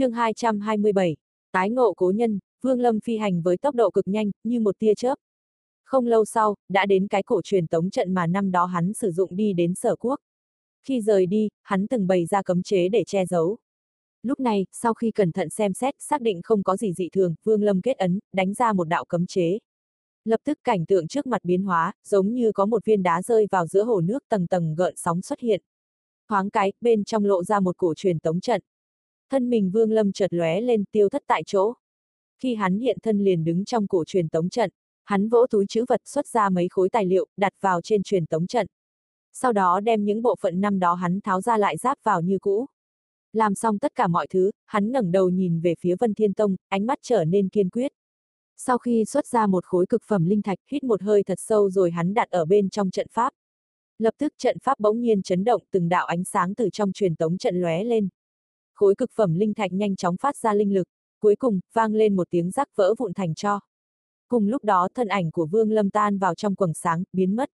[0.00, 1.16] chương 227,
[1.52, 4.78] tái ngộ cố nhân, Vương Lâm phi hành với tốc độ cực nhanh, như một
[4.78, 5.14] tia chớp.
[5.84, 9.10] Không lâu sau, đã đến cái cổ truyền tống trận mà năm đó hắn sử
[9.10, 10.20] dụng đi đến sở quốc.
[10.82, 13.58] Khi rời đi, hắn từng bày ra cấm chế để che giấu.
[14.22, 17.34] Lúc này, sau khi cẩn thận xem xét, xác định không có gì dị thường,
[17.44, 19.58] Vương Lâm kết ấn, đánh ra một đạo cấm chế.
[20.24, 23.46] Lập tức cảnh tượng trước mặt biến hóa, giống như có một viên đá rơi
[23.50, 25.62] vào giữa hồ nước tầng tầng gợn sóng xuất hiện.
[26.28, 28.62] Thoáng cái, bên trong lộ ra một cổ truyền tống trận.
[29.30, 31.74] Thân mình Vương Lâm chợt lóe lên tiêu thất tại chỗ.
[32.42, 34.70] Khi hắn hiện thân liền đứng trong cổ truyền tống trận,
[35.04, 38.26] hắn vỗ túi chữ vật xuất ra mấy khối tài liệu, đặt vào trên truyền
[38.26, 38.66] tống trận.
[39.32, 42.38] Sau đó đem những bộ phận năm đó hắn tháo ra lại giáp vào như
[42.38, 42.66] cũ.
[43.32, 46.56] Làm xong tất cả mọi thứ, hắn ngẩng đầu nhìn về phía Vân Thiên Tông,
[46.68, 47.92] ánh mắt trở nên kiên quyết.
[48.56, 51.70] Sau khi xuất ra một khối cực phẩm linh thạch, hít một hơi thật sâu
[51.70, 53.32] rồi hắn đặt ở bên trong trận pháp.
[53.98, 57.14] Lập tức trận pháp bỗng nhiên chấn động từng đạo ánh sáng từ trong truyền
[57.14, 58.08] tống trận lóe lên.
[58.80, 60.88] Khối cực phẩm linh thạch nhanh chóng phát ra linh lực,
[61.18, 63.60] cuối cùng, vang lên một tiếng rắc vỡ vụn thành cho.
[64.28, 67.50] Cùng lúc đó thân ảnh của Vương Lâm tan vào trong quầng sáng, biến mất.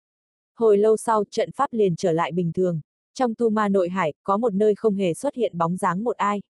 [0.56, 2.80] Hồi lâu sau, trận pháp liền trở lại bình thường.
[3.14, 6.17] Trong tu ma nội hải, có một nơi không hề xuất hiện bóng dáng một
[6.17, 6.42] ai.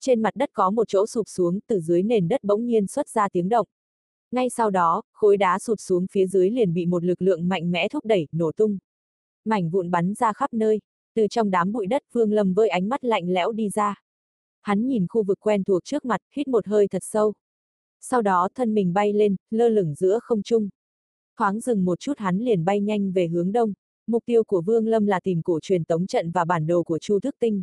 [0.00, 3.08] Trên mặt đất có một chỗ sụp xuống, từ dưới nền đất bỗng nhiên xuất
[3.08, 3.66] ra tiếng động.
[4.30, 7.70] Ngay sau đó, khối đá sụt xuống phía dưới liền bị một lực lượng mạnh
[7.70, 8.78] mẽ thúc đẩy, nổ tung.
[9.44, 10.80] Mảnh vụn bắn ra khắp nơi,
[11.20, 14.02] từ trong đám bụi đất Vương Lâm với ánh mắt lạnh lẽo đi ra.
[14.60, 17.32] Hắn nhìn khu vực quen thuộc trước mặt, hít một hơi thật sâu.
[18.00, 20.68] Sau đó thân mình bay lên, lơ lửng giữa không trung.
[21.38, 23.72] Thoáng dừng một chút hắn liền bay nhanh về hướng đông.
[24.06, 26.98] Mục tiêu của Vương Lâm là tìm cổ truyền tống trận và bản đồ của
[26.98, 27.62] Chu Thức Tinh.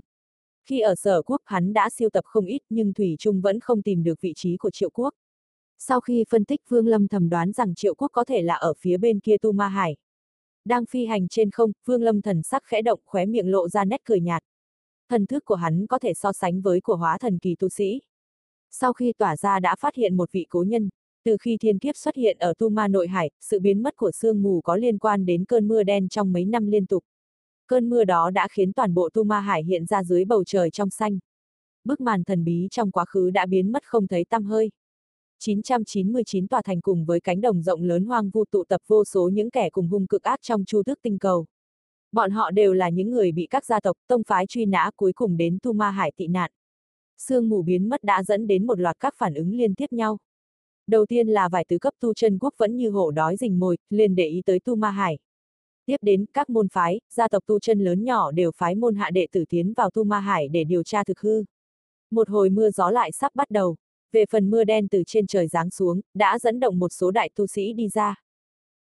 [0.66, 3.82] Khi ở sở quốc hắn đã siêu tập không ít nhưng Thủy Trung vẫn không
[3.82, 5.14] tìm được vị trí của triệu quốc.
[5.78, 8.74] Sau khi phân tích Vương Lâm thầm đoán rằng triệu quốc có thể là ở
[8.80, 9.96] phía bên kia Tu Ma Hải.
[10.68, 13.86] Đang phi hành trên không, Vương Lâm thần sắc khẽ động khóe miệng lộ ra
[13.86, 14.44] nét cười nhạt.
[15.10, 18.02] Thần thức của hắn có thể so sánh với của hóa thần kỳ tu sĩ.
[18.72, 20.90] Sau khi tỏa ra đã phát hiện một vị cố nhân,
[21.24, 24.12] từ khi thiên kiếp xuất hiện ở Tu Ma Nội Hải, sự biến mất của
[24.12, 27.04] sương mù có liên quan đến cơn mưa đen trong mấy năm liên tục.
[27.68, 30.70] Cơn mưa đó đã khiến toàn bộ Tu Ma Hải hiện ra dưới bầu trời
[30.70, 31.20] trong xanh.
[31.84, 34.72] Bức màn thần bí trong quá khứ đã biến mất không thấy tăm hơi.
[35.40, 39.30] 999 tòa thành cùng với cánh đồng rộng lớn hoang vu tụ tập vô số
[39.30, 41.46] những kẻ cùng hung cực ác trong chu tước tinh cầu.
[42.12, 45.14] Bọn họ đều là những người bị các gia tộc, tông phái truy nã cuối
[45.14, 46.52] cùng đến Tu Ma Hải tị nạn.
[47.18, 50.18] Sương mù biến mất đã dẫn đến một loạt các phản ứng liên tiếp nhau.
[50.88, 53.78] Đầu tiên là vài tứ cấp tu chân quốc vẫn như hổ đói rình mồi,
[53.90, 55.18] liền để ý tới Tu Ma Hải.
[55.86, 59.12] Tiếp đến, các môn phái, gia tộc tu chân lớn nhỏ đều phái môn hạ
[59.12, 61.44] đệ tử tiến vào Tu Ma Hải để điều tra thực hư.
[62.12, 63.76] Một hồi mưa gió lại sắp bắt đầu,
[64.12, 67.30] về phần mưa đen từ trên trời giáng xuống, đã dẫn động một số đại
[67.36, 68.16] tu sĩ đi ra.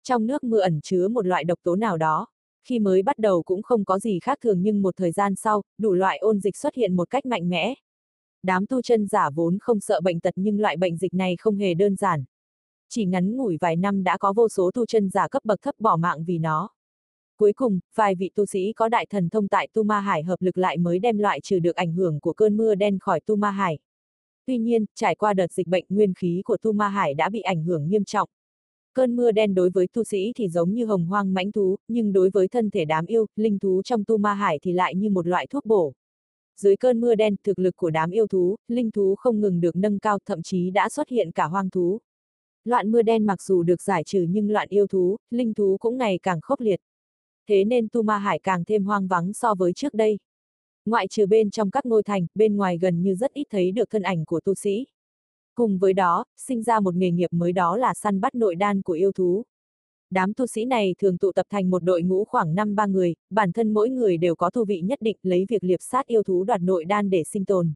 [0.02, 2.26] Trong nước mưa ẩn chứa một loại độc tố nào đó,
[2.64, 5.62] khi mới bắt đầu cũng không có gì khác thường nhưng một thời gian sau,
[5.78, 7.74] đủ loại ôn dịch xuất hiện một cách mạnh mẽ.
[8.42, 11.56] Đám tu chân giả vốn không sợ bệnh tật nhưng loại bệnh dịch này không
[11.56, 12.24] hề đơn giản.
[12.88, 15.74] Chỉ ngắn ngủi vài năm đã có vô số tu chân giả cấp bậc thấp
[15.78, 16.70] bỏ mạng vì nó.
[17.38, 20.42] Cuối cùng, vài vị tu sĩ có đại thần thông tại Tu Ma Hải hợp
[20.42, 23.36] lực lại mới đem loại trừ được ảnh hưởng của cơn mưa đen khỏi Tu
[23.36, 23.78] Ma Hải.
[24.46, 27.40] Tuy nhiên, trải qua đợt dịch bệnh nguyên khí của Tu Ma Hải đã bị
[27.40, 28.28] ảnh hưởng nghiêm trọng.
[28.94, 32.12] Cơn mưa đen đối với tu sĩ thì giống như hồng hoang mãnh thú, nhưng
[32.12, 35.10] đối với thân thể đám yêu, linh thú trong Tu Ma Hải thì lại như
[35.10, 35.92] một loại thuốc bổ.
[36.60, 39.76] Dưới cơn mưa đen, thực lực của đám yêu thú, linh thú không ngừng được
[39.76, 42.00] nâng cao, thậm chí đã xuất hiện cả hoang thú.
[42.64, 45.98] Loạn mưa đen mặc dù được giải trừ nhưng loạn yêu thú, linh thú cũng
[45.98, 46.80] ngày càng khốc liệt.
[47.48, 50.18] Thế nên Tu Ma Hải càng thêm hoang vắng so với trước đây.
[50.86, 53.90] Ngoại trừ bên trong các ngôi thành, bên ngoài gần như rất ít thấy được
[53.90, 54.86] thân ảnh của tu sĩ.
[55.54, 58.82] Cùng với đó, sinh ra một nghề nghiệp mới đó là săn bắt nội đan
[58.82, 59.44] của yêu thú.
[60.10, 63.52] Đám tu sĩ này thường tụ tập thành một đội ngũ khoảng 5-3 người, bản
[63.52, 66.44] thân mỗi người đều có thu vị nhất định lấy việc liệp sát yêu thú
[66.44, 67.72] đoạt nội đan để sinh tồn.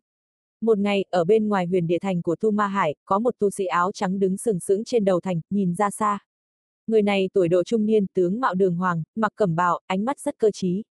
[0.60, 3.50] Một ngày, ở bên ngoài huyền địa thành của Tu Ma Hải, có một tu
[3.50, 6.18] sĩ áo trắng đứng sừng sững trên đầu thành, nhìn ra xa.
[6.86, 10.20] Người này tuổi độ trung niên, tướng mạo đường hoàng, mặc cẩm bào, ánh mắt
[10.20, 10.82] rất cơ trí.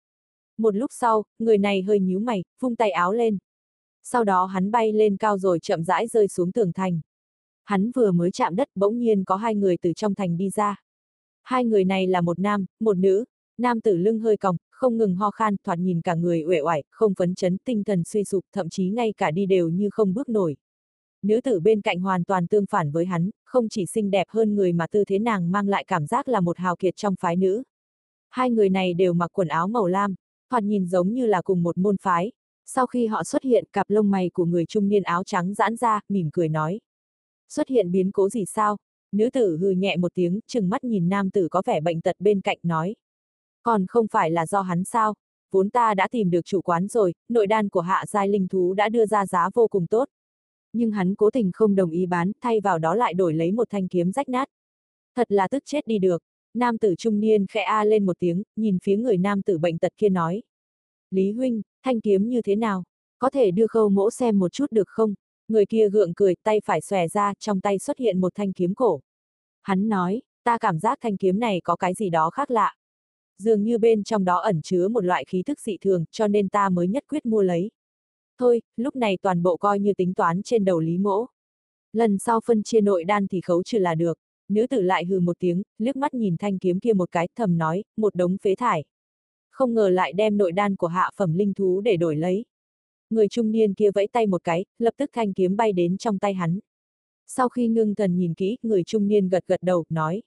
[0.59, 3.37] Một lúc sau, người này hơi nhíu mày, vung tay áo lên.
[4.03, 6.99] Sau đó hắn bay lên cao rồi chậm rãi rơi xuống tường thành.
[7.65, 10.75] Hắn vừa mới chạm đất bỗng nhiên có hai người từ trong thành đi ra.
[11.43, 13.25] Hai người này là một nam, một nữ,
[13.57, 16.83] nam tử lưng hơi còng, không ngừng ho khan, thoạt nhìn cả người uể oải,
[16.91, 20.13] không phấn chấn, tinh thần suy sụp, thậm chí ngay cả đi đều như không
[20.13, 20.55] bước nổi.
[21.21, 24.55] Nữ tử bên cạnh hoàn toàn tương phản với hắn, không chỉ xinh đẹp hơn
[24.55, 27.35] người mà tư thế nàng mang lại cảm giác là một hào kiệt trong phái
[27.35, 27.63] nữ.
[28.29, 30.15] Hai người này đều mặc quần áo màu lam,
[30.49, 32.31] thoạt nhìn giống như là cùng một môn phái.
[32.65, 35.75] Sau khi họ xuất hiện, cặp lông mày của người trung niên áo trắng giãn
[35.75, 36.79] ra, mỉm cười nói.
[37.49, 38.77] Xuất hiện biến cố gì sao?
[39.11, 42.15] Nữ tử hừ nhẹ một tiếng, chừng mắt nhìn nam tử có vẻ bệnh tật
[42.19, 42.95] bên cạnh nói.
[43.63, 45.13] Còn không phải là do hắn sao?
[45.51, 48.73] vốn ta đã tìm được chủ quán rồi, nội đan của hạ giai linh thú
[48.73, 50.07] đã đưa ra giá vô cùng tốt.
[50.73, 53.67] Nhưng hắn cố tình không đồng ý bán, thay vào đó lại đổi lấy một
[53.69, 54.49] thanh kiếm rách nát.
[55.15, 56.23] Thật là tức chết đi được.
[56.53, 59.77] Nam tử trung niên khẽ a lên một tiếng, nhìn phía người nam tử bệnh
[59.77, 60.41] tật kia nói.
[61.11, 62.83] Lý huynh, thanh kiếm như thế nào?
[63.19, 65.13] Có thể đưa khâu mỗ xem một chút được không?
[65.47, 68.75] Người kia gượng cười, tay phải xòe ra, trong tay xuất hiện một thanh kiếm
[68.75, 69.01] cổ.
[69.61, 72.75] Hắn nói, ta cảm giác thanh kiếm này có cái gì đó khác lạ.
[73.37, 76.49] Dường như bên trong đó ẩn chứa một loại khí thức dị thường, cho nên
[76.49, 77.71] ta mới nhất quyết mua lấy.
[78.37, 81.25] Thôi, lúc này toàn bộ coi như tính toán trên đầu Lý Mỗ.
[81.93, 84.17] Lần sau phân chia nội đan thì khấu trừ là được.
[84.49, 87.57] Nữ tử lại hừ một tiếng, liếc mắt nhìn thanh kiếm kia một cái, thầm
[87.57, 88.83] nói, một đống phế thải.
[89.51, 92.45] Không ngờ lại đem nội đan của hạ phẩm linh thú để đổi lấy.
[93.09, 96.19] Người trung niên kia vẫy tay một cái, lập tức thanh kiếm bay đến trong
[96.19, 96.59] tay hắn.
[97.27, 100.21] Sau khi ngưng thần nhìn kỹ, người trung niên gật gật đầu, nói.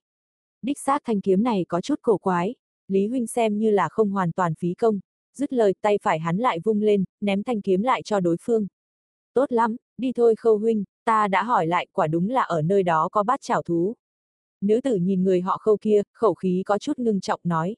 [0.62, 2.54] Đích xác thanh kiếm này có chút cổ quái,
[2.88, 5.00] Lý Huynh xem như là không hoàn toàn phí công.
[5.34, 8.66] Dứt lời tay phải hắn lại vung lên, ném thanh kiếm lại cho đối phương.
[9.34, 12.82] Tốt lắm, đi thôi khâu huynh, ta đã hỏi lại quả đúng là ở nơi
[12.82, 13.94] đó có bát chảo thú.
[14.62, 17.76] Nữ tử nhìn người họ khâu kia, khẩu khí có chút ngưng trọng nói.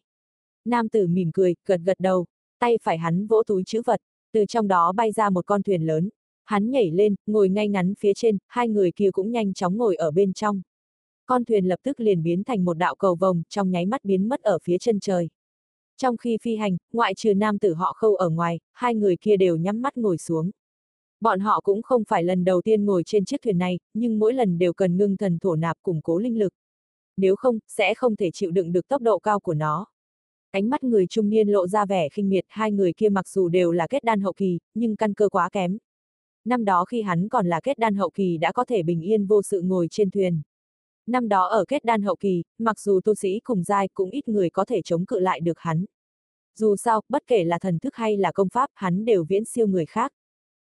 [0.65, 2.27] Nam tử mỉm cười, gật gật đầu,
[2.59, 4.01] tay phải hắn vỗ túi chữ vật,
[4.33, 6.09] từ trong đó bay ra một con thuyền lớn.
[6.45, 9.97] Hắn nhảy lên, ngồi ngay ngắn phía trên, hai người kia cũng nhanh chóng ngồi
[9.97, 10.63] ở bên trong.
[11.27, 14.29] Con thuyền lập tức liền biến thành một đạo cầu vồng, trong nháy mắt biến
[14.29, 15.29] mất ở phía chân trời.
[15.97, 19.37] Trong khi phi hành, ngoại trừ nam tử họ khâu ở ngoài, hai người kia
[19.37, 20.51] đều nhắm mắt ngồi xuống.
[21.21, 24.35] Bọn họ cũng không phải lần đầu tiên ngồi trên chiếc thuyền này, nhưng mỗi
[24.35, 26.53] lần đều cần ngưng thần thổ nạp củng cố linh lực.
[27.17, 29.87] Nếu không, sẽ không thể chịu đựng được tốc độ cao của nó.
[30.51, 33.49] Ánh mắt người trung niên lộ ra vẻ khinh miệt, hai người kia mặc dù
[33.49, 35.79] đều là kết đan hậu kỳ, nhưng căn cơ quá kém.
[36.45, 39.27] Năm đó khi hắn còn là kết đan hậu kỳ đã có thể bình yên
[39.27, 40.43] vô sự ngồi trên thuyền.
[41.07, 44.29] Năm đó ở kết đan hậu kỳ, mặc dù tu sĩ cùng giai cũng ít
[44.29, 45.85] người có thể chống cự lại được hắn.
[46.57, 49.67] Dù sao, bất kể là thần thức hay là công pháp, hắn đều viễn siêu
[49.67, 50.13] người khác.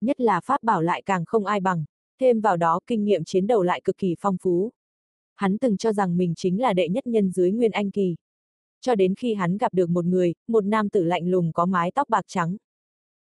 [0.01, 1.85] Nhất là pháp bảo lại càng không ai bằng,
[2.21, 4.73] thêm vào đó kinh nghiệm chiến đấu lại cực kỳ phong phú.
[5.41, 8.17] Hắn từng cho rằng mình chính là đệ nhất nhân dưới Nguyên Anh Kỳ.
[8.81, 11.91] Cho đến khi hắn gặp được một người, một nam tử lạnh lùng có mái
[11.91, 12.57] tóc bạc trắng.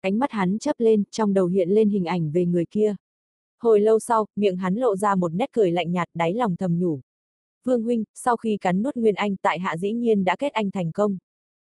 [0.01, 2.95] Ánh mắt hắn chớp lên, trong đầu hiện lên hình ảnh về người kia.
[3.59, 6.79] Hồi lâu sau, miệng hắn lộ ra một nét cười lạnh nhạt đáy lòng thầm
[6.79, 6.99] nhủ.
[7.63, 10.71] Vương huynh, sau khi cắn nuốt Nguyên Anh tại hạ dĩ nhiên đã kết anh
[10.71, 11.17] thành công.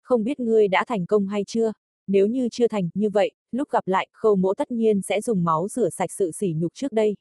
[0.01, 1.71] Không biết ngươi đã thành công hay chưa?
[2.07, 5.43] Nếu như chưa thành, như vậy, lúc gặp lại, khâu mỗ tất nhiên sẽ dùng
[5.43, 7.15] máu rửa sạch sự sỉ nhục trước đây.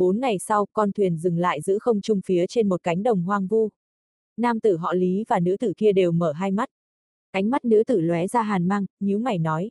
[0.00, 3.22] Bốn ngày sau, con thuyền dừng lại giữ không trung phía trên một cánh đồng
[3.22, 3.70] hoang vu.
[4.36, 6.68] Nam tử họ Lý và nữ tử kia đều mở hai mắt.
[7.30, 9.70] Ánh mắt nữ tử lóe ra hàn mang, nhíu mày nói.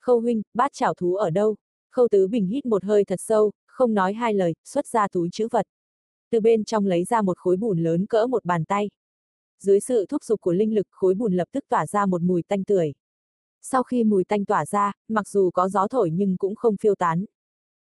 [0.00, 1.56] Khâu huynh, bát chảo thú ở đâu?
[1.90, 5.28] Khâu Tứ Bình hít một hơi thật sâu, không nói hai lời, xuất ra túi
[5.32, 5.66] chữ vật.
[6.30, 8.90] Từ bên trong lấy ra một khối bùn lớn cỡ một bàn tay.
[9.58, 12.42] Dưới sự thúc giục của linh lực, khối bùn lập tức tỏa ra một mùi
[12.42, 12.92] tanh tưởi.
[13.60, 16.94] Sau khi mùi tanh tỏa ra, mặc dù có gió thổi nhưng cũng không phiêu
[16.94, 17.24] tán.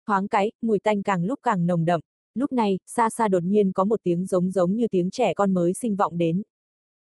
[0.06, 2.00] Thoáng cái, mùi tanh càng lúc càng nồng đậm.
[2.34, 5.54] Lúc này, xa xa đột nhiên có một tiếng giống giống như tiếng trẻ con
[5.54, 6.42] mới sinh vọng đến.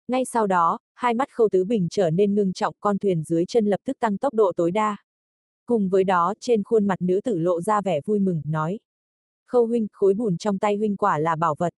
[0.08, 3.46] Ngay sau đó, hai mắt khâu tứ bình trở nên ngưng trọng con thuyền dưới
[3.46, 4.96] chân lập tức tăng tốc độ tối đa.
[5.66, 8.78] Cùng với đó, trên khuôn mặt nữ tử lộ ra vẻ vui mừng, nói.
[9.46, 11.74] Khâu huynh, khối bùn trong tay huynh quả là bảo vật.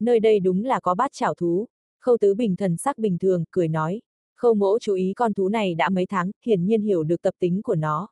[0.00, 1.68] Nơi đây đúng là có bát chảo thú.
[2.00, 4.00] Khâu tứ bình thần sắc bình thường, cười nói.
[4.36, 7.34] Khâu mỗ chú ý con thú này đã mấy tháng, hiển nhiên hiểu được tập
[7.38, 8.08] tính của nó.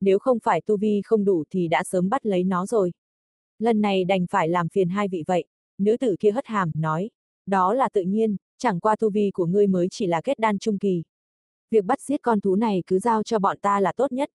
[0.00, 2.92] Nếu không phải tu vi không đủ thì đã sớm bắt lấy nó rồi.
[3.58, 5.44] Lần này đành phải làm phiền hai vị vậy.
[5.78, 7.10] Nữ tử kia hất hàm, nói.
[7.46, 10.58] Đó là tự nhiên, chẳng qua tu vi của ngươi mới chỉ là kết đan
[10.58, 11.02] trung kỳ.
[11.70, 14.30] Việc bắt giết con thú này cứ giao cho bọn ta là tốt nhất.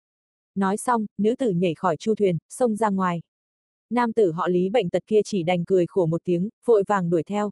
[0.56, 3.22] Nói xong, nữ tử nhảy khỏi chu thuyền, xông ra ngoài.
[3.90, 7.10] Nam tử họ lý bệnh tật kia chỉ đành cười khổ một tiếng, vội vàng
[7.10, 7.52] đuổi theo.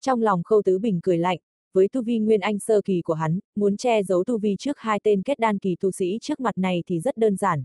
[0.00, 1.38] Trong lòng khâu tứ bình cười lạnh,
[1.72, 4.78] với tu vi nguyên anh sơ kỳ của hắn, muốn che giấu tu vi trước
[4.78, 7.64] hai tên kết đan kỳ tu sĩ trước mặt này thì rất đơn giản.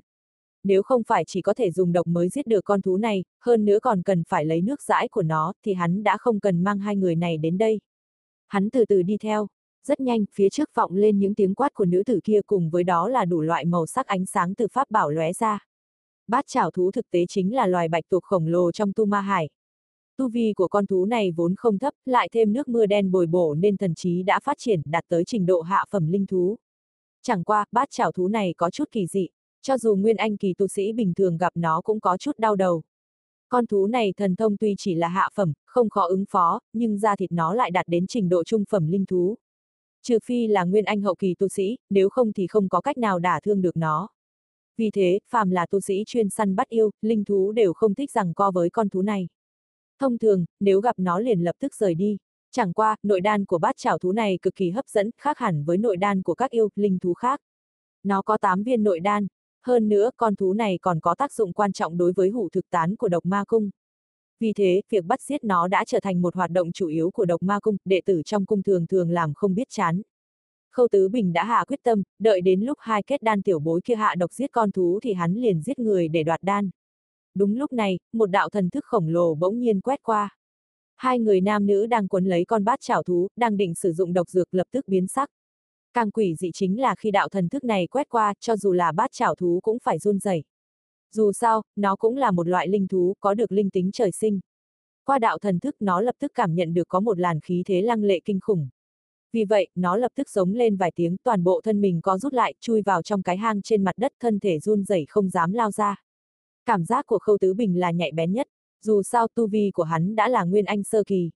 [0.64, 3.66] Nếu không phải chỉ có thể dùng độc mới giết được con thú này, hơn
[3.66, 6.80] nữa còn cần phải lấy nước dãi của nó, thì hắn đã không cần mang
[6.80, 7.80] hai người này đến đây.
[8.48, 9.48] Hắn từ từ đi theo,
[9.88, 12.84] rất nhanh, phía trước vọng lên những tiếng quát của nữ tử kia cùng với
[12.84, 15.68] đó là đủ loại màu sắc ánh sáng từ pháp bảo lóe ra.
[16.28, 19.22] Bát chảo thú thực tế chính là loài bạch tuộc khổng lồ trong tu ma
[19.22, 19.50] hải.
[20.18, 23.28] Tu vi của con thú này vốn không thấp, lại thêm nước mưa đen bồi
[23.28, 26.58] bổ nên thần trí đã phát triển đạt tới trình độ hạ phẩm linh thú.
[27.22, 29.28] Chẳng qua, bát chảo thú này có chút kỳ dị,
[29.62, 32.56] cho dù nguyên anh kỳ tu sĩ bình thường gặp nó cũng có chút đau
[32.56, 32.84] đầu.
[33.50, 36.98] Con thú này thần thông tuy chỉ là hạ phẩm, không khó ứng phó, nhưng
[36.98, 39.38] da thịt nó lại đạt đến trình độ trung phẩm linh thú.
[40.04, 42.98] Trừ phi là nguyên anh hậu kỳ tu sĩ, nếu không thì không có cách
[42.98, 44.10] nào đả thương được nó.
[44.78, 48.12] Vì thế, phàm là tu sĩ chuyên săn bắt yêu, linh thú đều không thích
[48.12, 49.28] rằng co với con thú này.
[50.00, 52.18] Thông thường, nếu gặp nó liền lập tức rời đi.
[52.52, 55.64] Chẳng qua, nội đan của bát chảo thú này cực kỳ hấp dẫn, khác hẳn
[55.64, 57.42] với nội đan của các yêu, linh thú khác.
[58.04, 59.28] Nó có 8 viên nội đan,
[59.66, 62.70] hơn nữa con thú này còn có tác dụng quan trọng đối với hủ thực
[62.70, 63.70] tán của độc ma cung.
[64.40, 67.26] Vì thế, việc bắt giết nó đã trở thành một hoạt động chủ yếu của
[67.26, 70.02] độc ma cung, đệ tử trong cung thường thường làm không biết chán.
[70.72, 73.82] Khâu Tứ Bình đã hạ quyết tâm, đợi đến lúc hai kết đan tiểu bối
[73.84, 76.70] kia hạ độc giết con thú thì hắn liền giết người để đoạt đan.
[77.36, 80.38] Đúng lúc này, một đạo thần thức khổng lồ bỗng nhiên quét qua.
[80.96, 84.14] Hai người nam nữ đang quấn lấy con bát chảo thú, đang định sử dụng
[84.14, 85.30] độc dược lập tức biến sắc.
[85.94, 88.92] Càng quỷ dị chính là khi đạo thần thức này quét qua, cho dù là
[88.92, 90.44] bát chảo thú cũng phải run rẩy.
[91.12, 94.40] Dù sao, nó cũng là một loại linh thú, có được linh tính trời sinh.
[95.06, 97.82] Qua đạo thần thức nó lập tức cảm nhận được có một làn khí thế
[97.82, 98.70] lăng lệ kinh khủng.
[99.34, 102.34] Vì vậy, nó lập tức giống lên vài tiếng, toàn bộ thân mình có rút
[102.34, 105.54] lại, chui vào trong cái hang trên mặt đất, thân thể run rẩy không dám
[105.54, 105.96] lao ra.
[106.66, 108.48] Cảm giác của Khâu Tứ Bình là nhạy bén nhất,
[108.82, 111.30] dù sao tu vi của hắn đã là nguyên anh sơ kỳ.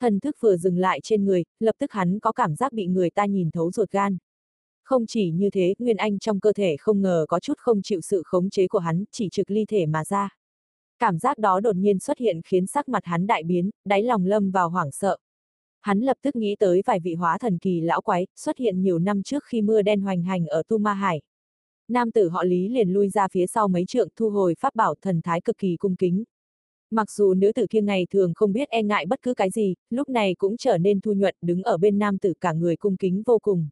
[0.00, 3.10] Thần thức vừa dừng lại trên người, lập tức hắn có cảm giác bị người
[3.10, 4.18] ta nhìn thấu ruột gan.
[4.84, 8.00] Không chỉ như thế, Nguyên Anh trong cơ thể không ngờ có chút không chịu
[8.00, 10.28] sự khống chế của hắn, chỉ trực ly thể mà ra.
[10.98, 14.26] Cảm giác đó đột nhiên xuất hiện khiến sắc mặt hắn đại biến, đáy lòng
[14.26, 15.16] lâm vào hoảng sợ.
[15.80, 18.98] Hắn lập tức nghĩ tới vài vị hóa thần kỳ lão quái, xuất hiện nhiều
[18.98, 21.20] năm trước khi mưa đen hoành hành ở Tu Ma Hải.
[21.88, 24.94] Nam tử họ Lý liền lui ra phía sau mấy trượng thu hồi pháp bảo
[25.02, 26.24] thần thái cực kỳ cung kính.
[26.90, 29.74] Mặc dù nữ tử kia ngày thường không biết e ngại bất cứ cái gì,
[29.90, 32.96] lúc này cũng trở nên thu nhuận đứng ở bên nam tử cả người cung
[32.96, 33.68] kính vô cùng.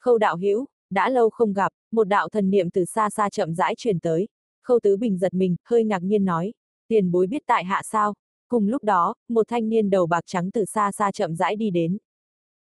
[0.00, 3.54] Khâu đạo hữu đã lâu không gặp, một đạo thần niệm từ xa xa chậm
[3.54, 4.28] rãi truyền tới.
[4.62, 6.52] Khâu tứ bình giật mình, hơi ngạc nhiên nói,
[6.88, 8.14] tiền bối biết tại hạ sao.
[8.48, 11.70] Cùng lúc đó, một thanh niên đầu bạc trắng từ xa xa chậm rãi đi
[11.70, 11.98] đến.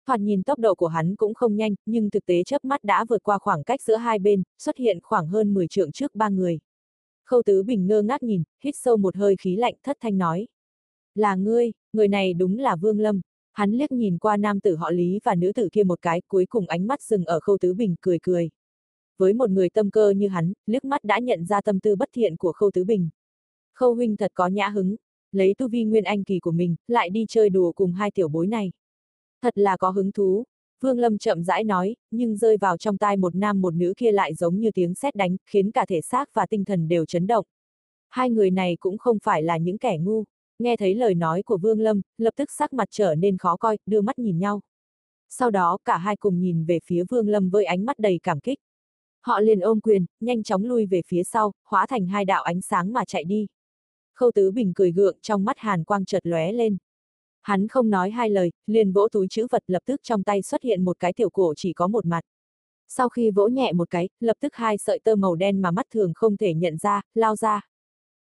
[0.06, 3.04] Thoạt nhìn tốc độ của hắn cũng không nhanh, nhưng thực tế chớp mắt đã
[3.08, 6.28] vượt qua khoảng cách giữa hai bên, xuất hiện khoảng hơn 10 trượng trước ba
[6.28, 6.58] người.
[7.24, 10.46] Khâu Tứ Bình ngơ ngác nhìn, hít sâu một hơi khí lạnh thất thanh nói.
[11.14, 13.20] Là ngươi, người này đúng là Vương Lâm.
[13.52, 16.46] Hắn liếc nhìn qua nam tử họ Lý và nữ tử kia một cái, cuối
[16.46, 18.50] cùng ánh mắt dừng ở Khâu Tứ Bình cười cười.
[19.18, 22.08] Với một người tâm cơ như hắn, liếc mắt đã nhận ra tâm tư bất
[22.12, 23.08] thiện của Khâu Tứ Bình.
[23.74, 24.96] Khâu huynh thật có nhã hứng,
[25.32, 28.28] lấy tu vi nguyên anh kỳ của mình, lại đi chơi đùa cùng hai tiểu
[28.28, 28.72] bối này.
[29.44, 30.44] Thật là có hứng thú,
[30.80, 34.12] Vương Lâm chậm rãi nói, nhưng rơi vào trong tai một nam một nữ kia
[34.12, 37.26] lại giống như tiếng sét đánh, khiến cả thể xác và tinh thần đều chấn
[37.26, 37.46] động.
[38.08, 40.24] Hai người này cũng không phải là những kẻ ngu.
[40.58, 43.78] Nghe thấy lời nói của Vương Lâm, lập tức sắc mặt trở nên khó coi,
[43.86, 44.60] đưa mắt nhìn nhau.
[45.30, 48.40] Sau đó cả hai cùng nhìn về phía Vương Lâm với ánh mắt đầy cảm
[48.40, 48.58] kích.
[49.22, 52.60] Họ liền ôm quyền, nhanh chóng lui về phía sau, hóa thành hai đạo ánh
[52.60, 53.46] sáng mà chạy đi.
[54.14, 56.76] Khâu Tứ Bình cười gượng trong mắt hàn quang chợt lóe lên.
[57.44, 60.62] Hắn không nói hai lời, liền vỗ túi chữ vật lập tức trong tay xuất
[60.62, 62.20] hiện một cái tiểu cổ chỉ có một mặt.
[62.88, 65.86] Sau khi vỗ nhẹ một cái, lập tức hai sợi tơ màu đen mà mắt
[65.90, 67.60] thường không thể nhận ra, lao ra.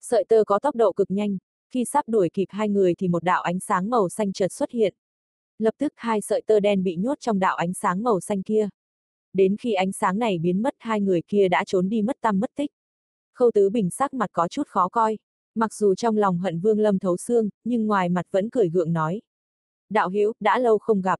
[0.01, 1.37] Sợi tơ có tốc độ cực nhanh,
[1.69, 4.71] khi sắp đuổi kịp hai người thì một đạo ánh sáng màu xanh chợt xuất
[4.71, 4.93] hiện.
[5.59, 8.69] Lập tức hai sợi tơ đen bị nhốt trong đạo ánh sáng màu xanh kia.
[9.33, 12.39] Đến khi ánh sáng này biến mất hai người kia đã trốn đi mất tăm
[12.39, 12.71] mất tích.
[13.33, 15.17] Khâu Tứ Bình sắc mặt có chút khó coi.
[15.55, 18.93] Mặc dù trong lòng hận Vương Lâm thấu xương, nhưng ngoài mặt vẫn cười gượng
[18.93, 19.21] nói.
[19.89, 21.19] Đạo Hiếu đã lâu không gặp,